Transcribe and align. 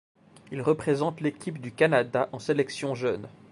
Il 0.51 0.63
représente 0.63 1.21
l'équipe 1.21 1.61
du 1.61 1.71
Canada 1.71 2.27
en 2.31 2.39
sélections 2.39 2.95
jeunes. 2.95 3.27